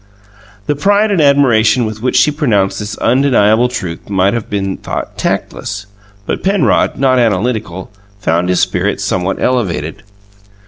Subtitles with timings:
[0.65, 5.15] The pride and admiration with which she pronounced this undeniable truth might have been thought
[5.15, 5.85] tactless,
[6.25, 10.01] but Penrod, not analytical, found his spirits somewhat elevated.